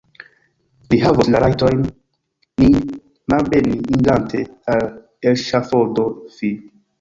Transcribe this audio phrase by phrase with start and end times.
[0.93, 1.83] Li havos la rajton
[2.63, 2.77] nin
[3.35, 4.43] malbeni, irante
[4.77, 4.83] al
[5.35, 6.09] eŝafodo:
[6.41, 6.53] fi!